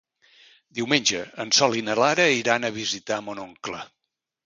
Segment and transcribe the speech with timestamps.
[0.77, 3.89] Diumenge en Sol i na Lara iran a visitar mon oncle.